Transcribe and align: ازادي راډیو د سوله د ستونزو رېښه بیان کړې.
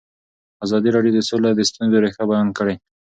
ازادي 0.65 0.89
راډیو 0.95 1.15
د 1.15 1.19
سوله 1.29 1.49
د 1.55 1.61
ستونزو 1.69 2.01
رېښه 2.03 2.23
بیان 2.29 2.47
کړې. 2.57 2.75